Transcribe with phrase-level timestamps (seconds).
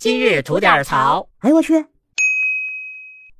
[0.00, 1.28] 今日吐点槽。
[1.40, 1.84] 哎呦我去！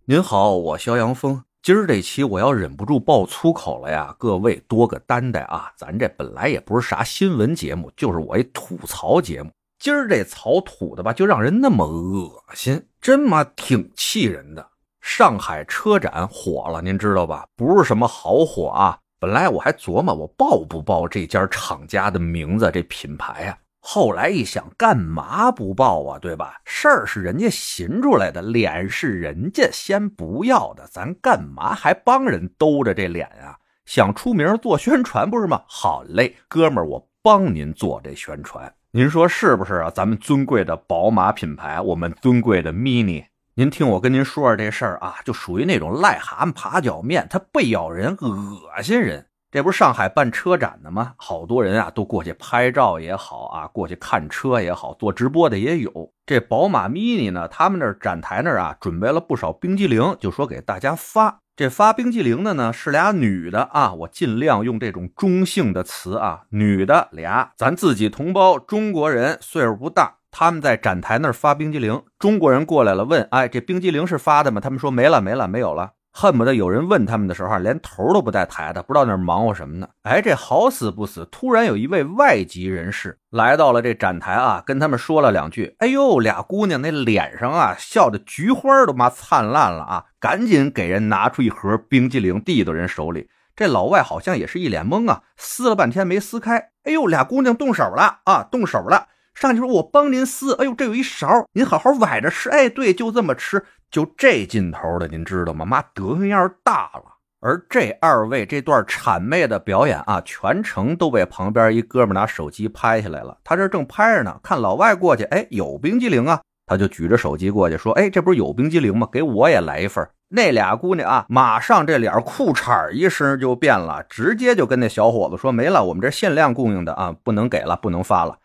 [0.04, 1.42] 您好，我肖阳峰。
[1.62, 5.72] 今儿这期我要忍不住爆粗口了呀，各位多个担待啊！
[5.74, 9.50] 咱这本来也不是啥新闻节目，就是我一吐槽节目。
[9.78, 14.68] 今儿这槽吐的吧，就让人那么恶心，真妈挺气人的。
[15.00, 17.46] 上海车展火了，您知道吧？
[17.56, 18.98] 不是什么好火啊。
[19.18, 23.56] 本来我还琢磨我报不报这家厂家的名字，这品牌啊。
[23.80, 26.18] 后来一想，干嘛不报啊？
[26.18, 26.60] 对吧？
[26.64, 33.56] 事儿是人家寻出来的，脸是人家先不要的，咱干嘛还帮人兜着这脸啊？
[33.86, 35.62] 想出名做宣传不是吗？
[35.66, 39.90] 好嘞，哥们儿，我帮您做这宣传，您说是不是啊？
[39.90, 49.26] 咱们尊贵的宝马品牌，我们尊贵的 Mini，您听我跟您说说这事儿啊，就属于那种癞蛤蟆爬脚面，它不咬人，恶心人。
[49.52, 51.14] 这不是上海办车展的吗？
[51.16, 56.12] 好多人啊，都过去拍照也好啊，过去看车也好，做直播的也有。
[56.24, 61.40] 这宝马 Mini 呢，他们那儿展台那儿啊，准备了不少冰激凌，就说给大家发。
[61.56, 72.00] 这发冰激凌的呢，是俩女的啊，我尽量用这种中性的词啊，女的俩，咱自己同胞中国人，岁数不大，他们在展台那儿发冰激凌。
[72.20, 74.60] 中国人过来了，问，哎，这冰激凌是发的吗？
[74.60, 75.94] 他们说没了，没了，没有了。
[76.12, 79.88] 恨不得有人问他们的时候，连头都不带抬的，不知道那忙活什么呢。
[80.02, 85.76] 哎，这好死不死，突然有一位外籍人士来到了这展台啊，跟他们说了两句。
[85.78, 90.04] 哎呦，俩姑娘那脸上啊，笑的菊花都妈灿烂了啊！
[90.18, 93.30] 赶紧给人拿出一盒冰激凌递到人手里。
[93.54, 96.70] 这老外好像也是一脸懵啊，撕了半天没撕开。
[96.84, 99.06] 哎呦，俩姑娘动手了啊，动手了。
[99.40, 102.50] 上去说：“我帮您撕。”哎呦，这有一勺，您好好崴着吃。
[102.50, 105.64] 哎，对，就这么吃，就这劲头的，您知道吗？
[105.64, 107.04] 妈，德行样大了。
[107.40, 113.38] 而这二位这段谄媚的表演啊，全程都被旁边一哥们拿手机拍下来了。
[113.42, 119.08] 他这正拍着呢，看老外过去，哎，有冰激凌啊，他就举着手机过去说：“哎，这不是有冰激凌吗？
[119.10, 128.36] 给我也来一份。”那俩姑娘啊，马上这脸裤衩一声就变了，直接就跟那小伙子说：“没了，我们这限量供应的啊，不能给了，不能发了。”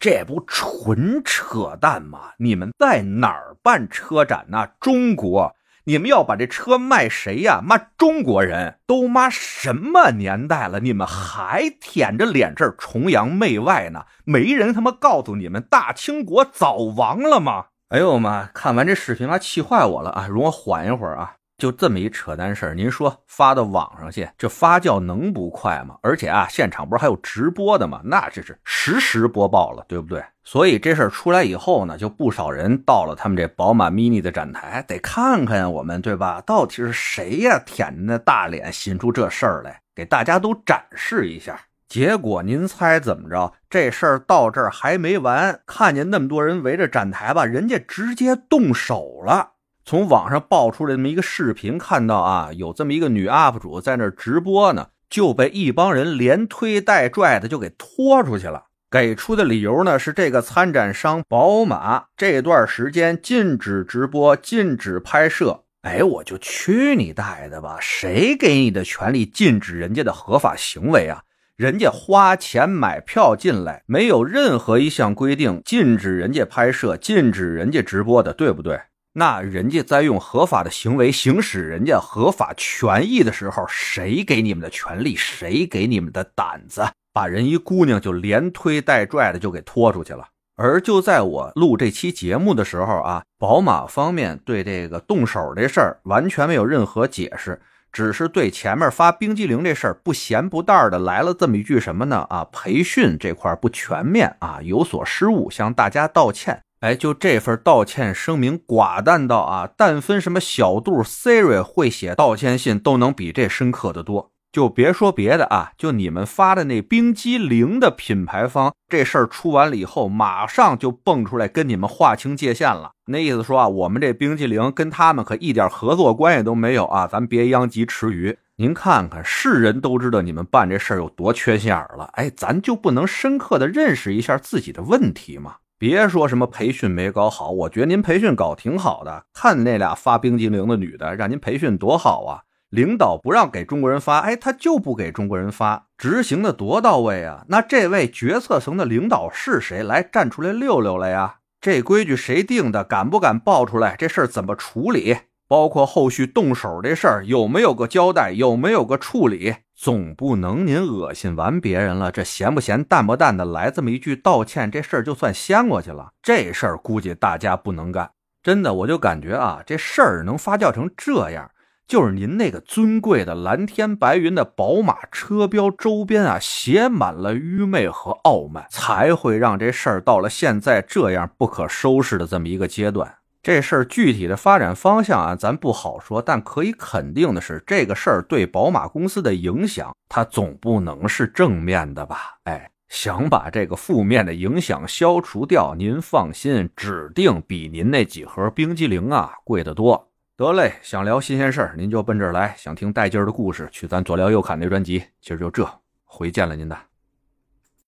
[0.00, 2.30] 这不纯扯淡吗？
[2.38, 4.66] 你们在哪儿办车展呢？
[4.80, 7.60] 中国，你们要把这车卖谁呀？
[7.62, 10.80] 妈，中国人都妈什么年代了？
[10.80, 14.06] 你们还舔着脸这儿崇洋媚外呢？
[14.24, 17.66] 没人他妈告诉你们，大清国早亡了吗？
[17.90, 18.48] 哎呦妈！
[18.54, 20.26] 看完这视频，妈气坏我了啊！
[20.26, 21.34] 容我缓一会儿啊。
[21.60, 25.96] 就这么一扯淡事儿，您说发到网上去，这发酵能不快吗？
[26.02, 28.00] 而且啊，现场不是还有直播的吗？
[28.02, 30.24] 那这是实时播报了，对不对？
[30.42, 36.42] 所以这事儿出来以后呢，就不少人到了他们这宝马 Mini 的展台，得看看我们，对吧？
[36.46, 41.60] 到底是谁呀，舔着那大脸，寻出这事儿来，给大家都展示一下。
[41.86, 43.52] 结果您猜怎么着？
[43.68, 49.52] 这事儿到这儿还没完，看见那么多人围着展台吧，人家直接动手了。
[49.84, 58.66] 从网上爆出来这么一个视频，看到啊，有这么一个女 UP 主在那直播呢，就被一帮人连推带拽的就给拖出去了。
[58.90, 65.62] 给出的理由呢是这个参展商宝马这段时间禁止直播、禁止拍摄。
[65.82, 67.78] 哎，我就去你大爷的吧！
[67.80, 71.22] 谁给你的权利禁止人家的合法行为啊？
[71.56, 78.80] 人家花钱买票进来，没有任何一项规定禁止人家拍摄、禁止人家直播的，对不对？
[79.12, 85.16] 那人家在用合法的行为行使人家合法权益的时候，谁给你们的权利？
[85.16, 86.84] 谁给你们的胆子？
[87.12, 90.28] 把人一姑娘就连推带拽的就给拖出去了。
[90.54, 97.60] 而就在我录这期节目的时候啊，宝马方面对这个动手这事儿完全没有任何解释，
[97.90, 102.26] 只是对前面发冰激凌这事儿不咸不淡的来了这么一句什么呢？
[102.30, 106.62] 啊，培训这块不全面啊，有所失误，向大家道歉。
[106.80, 114.32] 哎，就这份道歉声明寡淡到啊，但分什么小度 Siri 会写道歉信都能比这深刻的多。
[114.50, 122.92] 就别说别的啊，就你们发的那冰激凌的品牌方，这事儿出完了以后，马上就蹦出来跟你们划清界限了。
[123.06, 128.38] 那意思说啊，我们这冰激凌跟他们可一点合作关系都没有啊，咱别殃及池鱼。
[128.56, 132.10] 您看看，是人都知道你们办这事儿有多缺心眼了。
[132.14, 135.56] 哎，咱就不能深刻的认识一下自己的问题吗？
[135.80, 139.24] 别说什么培训没搞好，我觉得您培训搞挺好的。
[139.32, 142.44] 看那俩发冰激凌的女的，让您培训多好啊！
[142.68, 147.46] 领导不让给中国人发，哎，他就不给中国人发，执行的多到位啊！
[147.48, 149.82] 那这位决策层的领导是谁？
[149.82, 151.36] 来站出来溜溜了呀！
[151.62, 152.84] 这规矩谁定的？
[152.84, 153.96] 敢不敢报出来？
[153.96, 155.16] 这事儿怎么处理？
[155.50, 166.10] 包括后续动手这事儿有没有个交代，有没有个处理，总不能您恶心完别人了，这咸不咸淡不淡的来这么一句道歉，这事儿就算掀过去了。
[166.22, 168.12] 这事儿估计大家不能干。
[168.44, 171.50] 真的，我就感觉啊，这事儿能发酵成这样，
[171.88, 183.16] 就是您那个尊贵的蓝天白云的宝马车标周边啊，写满了愚昧和傲慢，才会让这事儿到了现在这样不可收拾的这么一个阶段。
[183.42, 192.38] 这事儿具体的发展方向啊，咱不好说，但可以肯定的是，这个事儿对宝马公司的影响，它总不能是正面的吧？
[192.44, 200.08] 哎，想把这个负面的影响消除掉，您放心，指定比您那几盒冰激凌啊贵得多。
[200.36, 205.02] 得嘞，想聊新鲜事儿，您就奔这儿来；想听带劲儿的故事，去咱左聊右侃那专辑。
[205.22, 205.66] 今儿就这，
[206.04, 206.89] 回见了您的。